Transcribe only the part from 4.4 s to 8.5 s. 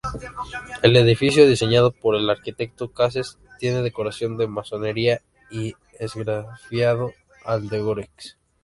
masonería y esgrafiados al·legòrics.